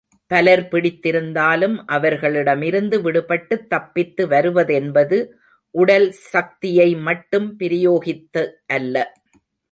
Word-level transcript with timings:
பலர் 0.31 0.61
பிடித்திருந்தாலும் 0.71 1.75
அவர்களிடமிருந்து 1.87 3.01
விடுபட்டுத் 3.01 3.67
தப்பித்து 3.67 4.27
வருவதென்பது 4.27 5.17
உடல் 5.75 6.11
சக்தியை 6.31 6.95
மட்டும் 7.01 7.59
பிரயோகித்து 7.59 8.43
அல்ல. 8.73 8.95